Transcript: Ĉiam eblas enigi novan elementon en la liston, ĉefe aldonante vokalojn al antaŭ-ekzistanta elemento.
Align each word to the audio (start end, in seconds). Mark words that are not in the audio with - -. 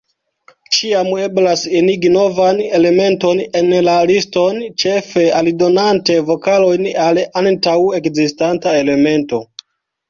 Ĉiam 0.75 1.09
eblas 1.25 1.65
enigi 1.79 2.11
novan 2.15 2.63
elementon 2.79 3.43
en 3.61 3.69
la 3.89 3.99
liston, 4.13 4.59
ĉefe 4.85 5.27
aldonante 5.43 6.17
vokalojn 6.33 6.91
al 7.07 7.25
antaŭ-ekzistanta 7.47 8.77
elemento. 8.85 9.47